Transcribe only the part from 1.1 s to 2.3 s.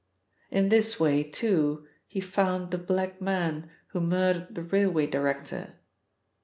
too, he